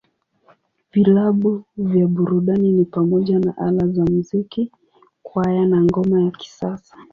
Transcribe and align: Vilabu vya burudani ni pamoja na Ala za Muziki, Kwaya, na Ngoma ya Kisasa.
Vilabu 0.91 1.63
vya 1.77 2.07
burudani 2.07 2.71
ni 2.71 2.85
pamoja 2.85 3.39
na 3.39 3.57
Ala 3.57 3.87
za 3.87 4.05
Muziki, 4.05 4.71
Kwaya, 5.23 5.65
na 5.65 5.83
Ngoma 5.83 6.21
ya 6.21 6.31
Kisasa. 6.31 6.97